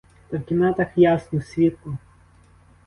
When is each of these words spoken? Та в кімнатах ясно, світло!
Та 0.29 0.37
в 0.37 0.43
кімнатах 0.43 0.87
ясно, 0.95 1.41
світло! 1.41 1.97